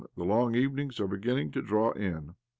The 0.17 0.25
long 0.25 0.55
even 0.55 0.79
ings 0.79 0.99
are 0.99 1.05
beginning 1.07 1.51
to 1.51 1.61
draw 1.61 1.91
in." 1.91 2.33